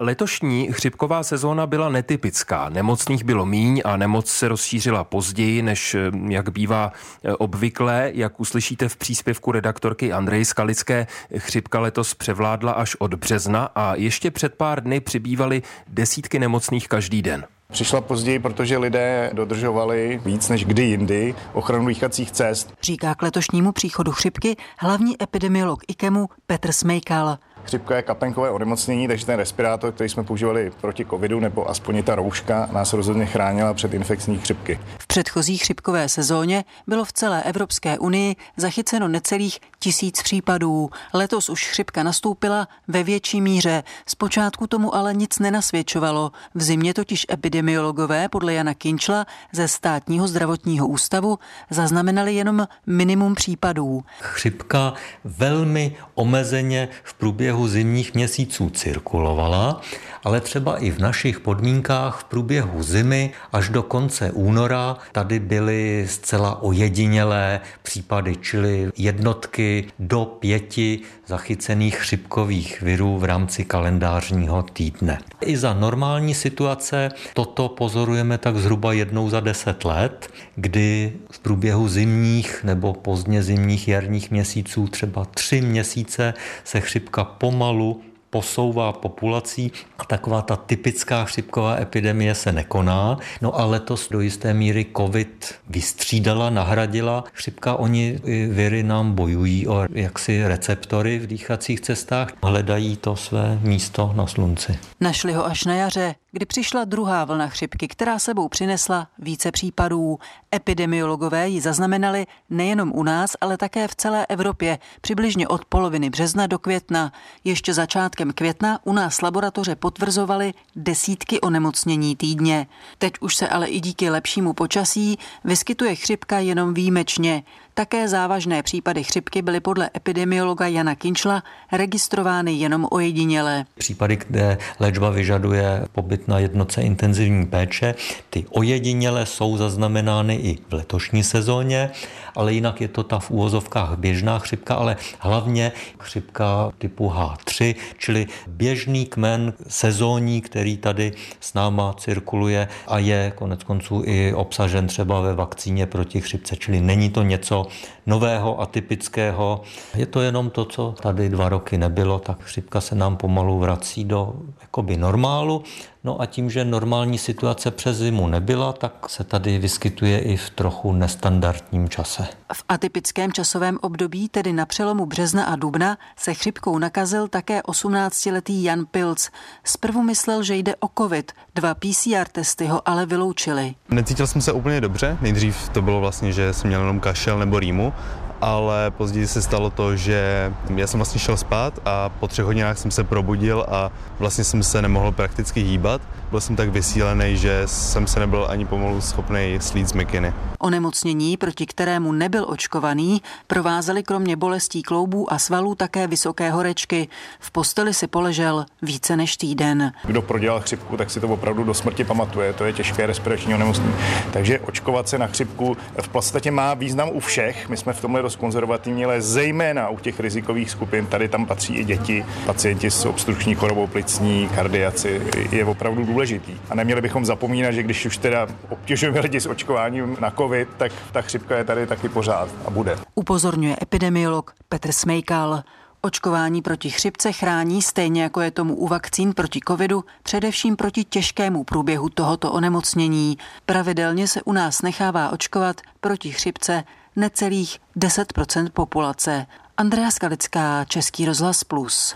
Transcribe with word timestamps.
Letošní 0.00 0.72
chřipková 0.72 1.22
sezóna 1.22 1.66
byla 1.66 1.88
netypická. 1.88 2.68
Nemocných 2.68 3.24
bylo 3.24 3.46
míň 3.46 3.82
a 3.84 3.96
nemoc 3.96 4.26
se 4.26 4.48
rozšířila 4.48 5.04
později, 5.04 5.62
než 5.62 5.94
eh, 5.94 6.10
jak 6.28 6.48
bývá 6.50 6.92
eh, 7.24 7.32
obvyklé. 7.32 8.10
Jak 8.14 8.40
uslyšíte 8.40 8.88
v 8.88 8.96
příspěvku 8.96 9.52
redaktorky 9.52 10.12
Andrej 10.12 10.44
Skalické, 10.44 11.06
chřipka 11.38 11.80
letos 11.80 12.14
převládla 12.14 12.72
až 12.72 12.94
od 12.94 13.14
března 13.14 13.68
a 13.74 13.94
ještě 13.94 14.30
před 14.30 14.54
pár 14.54 14.82
dny 14.82 15.00
přibývaly 15.00 15.62
desítky 15.88 16.38
nemocných 16.38 16.88
každý 16.88 17.22
den. 17.22 17.44
Přišla 17.72 18.00
později, 18.00 18.38
protože 18.38 18.78
lidé 18.78 19.30
dodržovali 19.32 20.20
víc 20.24 20.48
než 20.48 20.64
kdy 20.64 20.82
jindy 20.82 21.34
ochranu 21.52 21.88
dýchacích 21.88 22.30
cest. 22.30 22.74
Říká 22.82 23.14
k 23.14 23.22
letošnímu 23.22 23.72
příchodu 23.72 24.12
chřipky 24.12 24.56
hlavní 24.78 25.22
epidemiolog 25.22 25.80
IKEMu 25.88 26.28
Petr 26.46 26.72
Smejkal. 26.72 27.38
Chřipka 27.66 27.96
je 27.96 28.02
kapenkové 28.02 28.50
onemocnění, 28.50 29.08
takže 29.08 29.26
ten 29.26 29.36
respirátor, 29.36 29.92
který 29.92 30.10
jsme 30.10 30.24
používali 30.24 30.72
proti 30.80 31.04
covidu, 31.04 31.40
nebo 31.40 31.70
aspoň 31.70 32.02
ta 32.02 32.14
rouška, 32.14 32.68
nás 32.72 32.92
rozhodně 32.92 33.26
chránila 33.26 33.74
před 33.74 33.94
infekční 33.94 34.38
chřipky. 34.38 34.80
V 34.98 35.06
předchozí 35.06 35.58
chřipkové 35.58 36.08
sezóně 36.08 36.64
bylo 36.86 37.04
v 37.04 37.12
celé 37.12 37.42
Evropské 37.42 37.98
unii 37.98 38.36
zachyceno 38.56 39.08
necelých 39.08 39.58
tisíc 39.78 40.22
případů. 40.22 40.90
Letos 41.14 41.48
už 41.48 41.68
chřipka 41.68 42.02
nastoupila 42.02 42.68
ve 42.88 43.02
větší 43.02 43.40
míře. 43.40 43.82
Zpočátku 44.06 44.66
tomu 44.66 44.94
ale 44.94 45.14
nic 45.14 45.38
nenasvědčovalo. 45.38 46.32
V 46.54 46.62
zimě 46.62 46.94
totiž 46.94 47.26
epidemiologové 47.32 48.28
podle 48.28 48.54
Jana 48.54 48.74
Kinčla 48.74 49.26
ze 49.52 49.68
státního 49.68 50.28
zdravotního 50.28 50.86
ústavu 50.86 51.38
zaznamenali 51.70 52.34
jenom 52.34 52.68
minimum 52.86 53.34
případů. 53.34 54.04
Chřipka 54.20 54.92
velmi 55.24 55.96
omezeně 56.14 56.88
v 57.04 57.14
průběhu 57.14 57.55
průběhu 57.56 57.68
zimních 57.68 58.14
měsíců 58.14 58.70
cirkulovala, 58.70 59.80
ale 60.24 60.40
třeba 60.40 60.76
i 60.76 60.90
v 60.90 60.98
našich 60.98 61.40
podmínkách 61.40 62.20
v 62.20 62.24
průběhu 62.24 62.82
zimy 62.82 63.30
až 63.52 63.68
do 63.68 63.82
konce 63.82 64.30
února 64.30 64.96
tady 65.12 65.38
byly 65.38 66.06
zcela 66.08 66.62
ojedinělé 66.62 67.60
případy, 67.82 68.36
čili 68.36 68.90
jednotky 68.96 69.84
do 69.98 70.24
pěti 70.24 71.00
zachycených 71.26 71.96
chřipkových 71.96 72.82
virů 72.82 73.18
v 73.18 73.24
rámci 73.24 73.64
kalendářního 73.64 74.62
týdne. 74.62 75.18
I 75.40 75.56
za 75.56 75.74
normální 75.74 76.34
situace 76.34 77.08
toto 77.34 77.68
pozorujeme 77.68 78.38
tak 78.38 78.56
zhruba 78.56 78.92
jednou 78.92 79.30
za 79.30 79.40
deset 79.40 79.84
let, 79.84 80.28
kdy 80.56 81.12
v 81.30 81.38
průběhu 81.38 81.88
zimních 81.88 82.64
nebo 82.64 82.92
pozdně 82.92 83.42
zimních 83.42 83.88
jarních 83.88 84.30
měsíců 84.30 84.88
třeba 84.88 85.24
tři 85.24 85.60
měsíce 85.60 86.34
se 86.64 86.80
chřipka 86.80 87.24
pomalu 87.46 88.02
posouvá 88.30 88.92
populací 88.92 89.72
a 89.98 90.04
taková 90.04 90.42
ta 90.42 90.56
typická 90.56 91.24
chřipková 91.24 91.80
epidemie 91.80 92.34
se 92.34 92.52
nekoná. 92.52 93.18
No 93.42 93.60
a 93.60 93.64
letos 93.64 94.08
do 94.10 94.20
jisté 94.20 94.54
míry 94.54 94.86
covid 94.96 95.54
vystřídala, 95.70 96.50
nahradila. 96.50 97.24
Chřipka, 97.32 97.76
oni 97.76 98.18
viry 98.50 98.82
nám 98.82 99.12
bojují 99.12 99.68
o 99.68 99.86
jaksi 99.92 100.48
receptory 100.48 101.18
v 101.18 101.26
dýchacích 101.26 101.80
cestách, 101.80 102.28
hledají 102.42 102.96
to 102.96 103.16
své 103.16 103.58
místo 103.62 104.12
na 104.16 104.26
slunci. 104.26 104.78
Našli 105.00 105.32
ho 105.32 105.46
až 105.46 105.64
na 105.64 105.74
jaře, 105.74 106.14
kdy 106.36 106.46
přišla 106.46 106.84
druhá 106.84 107.24
vlna 107.24 107.48
chřipky, 107.48 107.88
která 107.88 108.18
sebou 108.18 108.48
přinesla 108.48 109.08
více 109.18 109.52
případů. 109.52 110.18
Epidemiologové 110.54 111.48
ji 111.48 111.60
zaznamenali 111.60 112.26
nejenom 112.50 112.92
u 112.94 113.02
nás, 113.02 113.36
ale 113.40 113.56
také 113.56 113.88
v 113.88 113.94
celé 113.94 114.26
Evropě, 114.26 114.78
přibližně 115.00 115.48
od 115.48 115.64
poloviny 115.64 116.10
března 116.10 116.46
do 116.46 116.58
května. 116.58 117.12
Ještě 117.44 117.74
začátkem 117.74 118.32
května 118.32 118.78
u 118.84 118.92
nás 118.92 119.22
laboratoře 119.22 119.76
potvrzovaly 119.76 120.54
desítky 120.76 121.40
onemocnění 121.40 122.16
týdně. 122.16 122.66
Teď 122.98 123.12
už 123.20 123.36
se 123.36 123.48
ale 123.48 123.66
i 123.68 123.80
díky 123.80 124.10
lepšímu 124.10 124.52
počasí 124.52 125.18
vyskytuje 125.44 125.94
chřipka 125.94 126.38
jenom 126.38 126.74
výjimečně. 126.74 127.42
Také 127.78 128.08
závažné 128.08 128.62
případy 128.62 129.04
chřipky 129.04 129.42
byly 129.42 129.60
podle 129.60 129.90
epidemiologa 129.96 130.66
Jana 130.66 130.94
Kinčla 130.94 131.42
registrovány 131.72 132.52
jenom 132.52 132.86
ojedinělé. 132.90 133.64
Případy, 133.78 134.16
kde 134.16 134.58
léčba 134.80 135.10
vyžaduje 135.10 135.84
pobyt 135.92 136.28
na 136.28 136.38
jednoce 136.38 136.82
intenzivní 136.82 137.46
péče, 137.46 137.94
ty 138.30 138.46
ojedinělé 138.50 139.26
jsou 139.26 139.56
zaznamenány 139.56 140.34
i 140.34 140.58
v 140.68 140.72
letošní 140.72 141.24
sezóně, 141.24 141.90
ale 142.36 142.52
jinak 142.52 142.80
je 142.80 142.88
to 142.88 143.02
ta 143.02 143.18
v 143.18 143.30
úvozovkách 143.30 143.98
běžná 143.98 144.38
chřipka, 144.38 144.74
ale 144.74 144.96
hlavně 145.18 145.72
chřipka 145.98 146.72
typu 146.78 147.08
H3, 147.08 147.74
čili 147.98 148.26
běžný 148.46 149.06
kmen 149.06 149.52
sezónní, 149.68 150.40
který 150.40 150.76
tady 150.76 151.12
s 151.40 151.54
náma 151.54 151.94
cirkuluje 151.98 152.68
a 152.86 152.98
je 152.98 153.32
konec 153.36 153.64
konců 153.64 154.02
i 154.06 154.34
obsažen 154.34 154.86
třeba 154.86 155.20
ve 155.20 155.34
vakcíně 155.34 155.86
proti 155.86 156.20
chřipce, 156.20 156.56
čili 156.56 156.80
není 156.80 157.10
to 157.10 157.22
něco 157.22 157.66
nového, 158.06 158.60
atypického. 158.60 159.60
Je 159.94 160.06
to 160.06 160.20
jenom 160.20 160.50
to, 160.50 160.64
co 160.64 160.94
tady 161.02 161.28
dva 161.28 161.48
roky 161.48 161.78
nebylo, 161.78 162.18
tak 162.18 162.40
chřipka 162.40 162.80
se 162.80 162.94
nám 162.94 163.16
pomalu 163.16 163.58
vrací 163.58 164.04
do 164.04 164.32
jakoby 164.60 164.96
normálu. 164.96 165.62
No 166.06 166.20
a 166.20 166.26
tím, 166.26 166.50
že 166.50 166.64
normální 166.64 167.18
situace 167.18 167.70
přes 167.70 167.96
zimu 167.96 168.28
nebyla, 168.28 168.72
tak 168.72 169.10
se 169.10 169.24
tady 169.24 169.58
vyskytuje 169.58 170.18
i 170.18 170.36
v 170.36 170.50
trochu 170.50 170.92
nestandardním 170.92 171.88
čase. 171.88 172.26
V 172.52 172.64
atypickém 172.68 173.32
časovém 173.32 173.78
období, 173.80 174.28
tedy 174.28 174.52
na 174.52 174.66
přelomu 174.66 175.06
března 175.06 175.44
a 175.44 175.56
dubna, 175.56 175.98
se 176.16 176.34
chřipkou 176.34 176.78
nakazil 176.78 177.28
také 177.28 177.60
18-letý 177.60 178.62
Jan 178.62 178.86
Pilc. 178.90 179.30
Zprvu 179.64 180.02
myslel, 180.02 180.42
že 180.42 180.56
jde 180.56 180.76
o 180.76 180.88
covid. 180.98 181.32
Dva 181.54 181.74
PCR 181.74 182.28
testy 182.32 182.66
ho 182.66 182.88
ale 182.88 183.06
vyloučili. 183.06 183.74
Necítil 183.88 184.26
jsem 184.26 184.42
se 184.42 184.52
úplně 184.52 184.80
dobře. 184.80 185.18
Nejdřív 185.20 185.68
to 185.68 185.82
bylo 185.82 186.00
vlastně, 186.00 186.32
že 186.32 186.52
jsem 186.52 186.68
měl 186.68 186.80
jenom 186.80 187.00
kašel 187.00 187.38
nebo 187.38 187.58
rýmu 187.58 187.92
ale 188.40 188.90
později 188.90 189.26
se 189.26 189.42
stalo 189.42 189.70
to, 189.70 189.96
že 189.96 190.52
já 190.74 190.86
jsem 190.86 190.98
vlastně 190.98 191.20
šel 191.20 191.36
spát 191.36 191.78
a 191.84 192.08
po 192.08 192.28
třech 192.28 192.44
hodinách 192.44 192.78
jsem 192.78 192.90
se 192.90 193.04
probudil 193.04 193.66
a 193.68 193.90
vlastně 194.18 194.44
jsem 194.44 194.62
se 194.62 194.82
nemohl 194.82 195.12
prakticky 195.12 195.60
hýbat. 195.60 196.00
Byl 196.30 196.40
jsem 196.40 196.56
tak 196.56 196.68
vysílený, 196.68 197.36
že 197.36 197.62
jsem 197.66 198.06
se 198.06 198.20
nebyl 198.20 198.46
ani 198.50 198.66
pomalu 198.66 199.00
schopný 199.00 199.58
slít 199.60 199.88
z 199.88 199.92
mikiny. 199.92 200.32
Onemocnění, 200.58 201.36
proti 201.36 201.66
kterému 201.66 202.12
nebyl 202.12 202.46
očkovaný, 202.48 203.22
provázely 203.46 204.02
kromě 204.02 204.36
bolestí 204.36 204.82
kloubů 204.82 205.32
a 205.32 205.38
svalů 205.38 205.74
také 205.74 206.06
vysoké 206.06 206.50
horečky. 206.50 207.08
V 207.40 207.50
posteli 207.50 207.94
si 207.94 208.06
poležel 208.06 208.66
více 208.82 209.16
než 209.16 209.36
týden. 209.36 209.92
Kdo 210.04 210.22
prodělal 210.22 210.60
chřipku, 210.60 210.96
tak 210.96 211.10
si 211.10 211.20
to 211.20 211.28
opravdu 211.28 211.64
do 211.64 211.74
smrti 211.74 212.04
pamatuje. 212.04 212.52
To 212.52 212.64
je 212.64 212.72
těžké 212.72 213.06
respirační 213.06 213.54
onemocnění. 213.54 213.94
Takže 214.32 214.60
očkovat 214.60 215.08
se 215.08 215.18
na 215.18 215.26
chřipku 215.26 215.76
v 216.02 216.08
podstatě 216.08 216.50
má 216.50 216.74
význam 216.74 217.08
u 217.12 217.20
všech. 217.20 217.68
My 217.68 217.76
jsme 217.76 217.92
v 217.92 218.00
tomhle 218.00 218.22
dost 218.36 218.40
konzervativní, 218.40 219.04
ale 219.04 219.20
zejména 219.20 219.88
u 219.88 219.98
těch 219.98 220.20
rizikových 220.20 220.70
skupin. 220.70 221.06
Tady 221.06 221.28
tam 221.28 221.46
patří 221.46 221.74
i 221.74 221.84
děti, 221.84 222.24
pacienti 222.46 222.90
s 222.90 223.04
obstrukční 223.04 223.54
chorobou 223.54 223.86
plicní, 223.86 224.48
kardiaci. 224.54 225.22
Je 225.50 225.64
opravdu 225.64 226.04
důležitý. 226.04 226.52
A 226.70 226.74
neměli 226.74 227.00
bychom 227.00 227.24
zapomínat, 227.24 227.74
že 227.74 227.82
když 227.82 228.06
už 228.06 228.16
teda 228.16 228.46
obtěžujeme 228.68 229.20
lidi 229.20 229.40
s 229.40 229.46
očkováním 229.46 230.16
na 230.20 230.30
COVID, 230.30 230.68
tak 230.76 230.92
ta 231.12 231.22
chřipka 231.22 231.56
je 231.56 231.64
tady 231.64 231.86
taky 231.86 232.08
pořád 232.08 232.48
a 232.66 232.70
bude. 232.70 232.96
Upozorňuje 233.14 233.76
epidemiolog 233.82 234.54
Petr 234.68 234.92
Smejkal. 234.92 235.62
Očkování 236.02 236.62
proti 236.62 236.90
chřipce 236.90 237.32
chrání 237.32 237.82
stejně 237.82 238.22
jako 238.22 238.40
je 238.40 238.50
tomu 238.50 238.74
u 238.74 238.86
vakcín 238.88 239.32
proti 239.34 239.60
covidu, 239.68 240.04
především 240.22 240.76
proti 240.76 241.04
těžkému 241.04 241.64
průběhu 241.64 242.08
tohoto 242.08 242.52
onemocnění. 242.52 243.38
Pravidelně 243.66 244.28
se 244.28 244.42
u 244.42 244.52
nás 244.52 244.82
nechává 244.82 245.30
očkovat 245.30 245.80
proti 246.00 246.30
chřipce 246.30 246.84
necelých 247.16 247.78
10% 247.96 248.70
populace. 248.70 249.46
Andrea 249.76 250.10
Skalická, 250.10 250.84
Český 250.84 251.26
rozhlas 251.26 251.64
Plus. 251.64 252.14